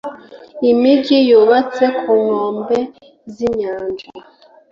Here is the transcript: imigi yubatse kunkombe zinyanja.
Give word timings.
imigi 0.71 1.17
yubatse 1.29 1.85
kunkombe 1.99 2.77
zinyanja. 3.33 4.09